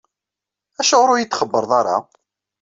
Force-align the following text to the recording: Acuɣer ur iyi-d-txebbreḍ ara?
Acuɣer 0.79 1.09
ur 1.11 1.19
iyi-d-txebbreḍ 1.19 1.71
ara? 1.79 1.97